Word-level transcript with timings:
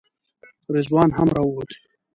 رضوان 0.75 1.09
هم 1.17 1.27
راووت. 1.35 1.71